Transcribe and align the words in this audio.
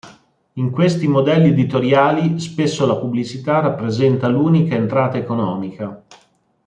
In 0.53 0.71
questi 0.71 1.05
modelli 1.07 1.49
editoriali, 1.49 2.39
spesso 2.39 2.87
la 2.87 2.95
pubblicità 2.97 3.59
rappresenta 3.59 4.27
l'unica 4.29 4.73
entrata 4.73 5.19
economica. 5.19 6.03